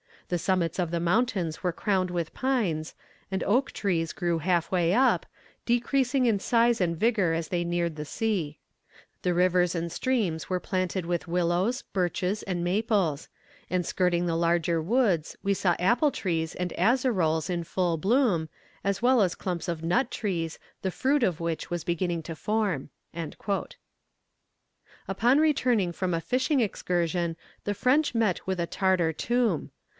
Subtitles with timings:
[0.29, 2.95] The summits of the mountains were crowned with pines,
[3.29, 5.25] and oak trees grew half way up,
[5.65, 8.57] decreasing in size and vigour as they neared the sea.
[9.23, 13.27] The rivers and streams were planted with willows, birches, and maples;
[13.69, 18.47] and skirting the larger woods we saw apple trees and azaroles in full bloom,
[18.85, 22.89] as well as clumps of nut trees, the fruit of which was beginning to form."
[25.07, 29.71] Upon returning from a fishing excursion the French met with a Tartar tomb.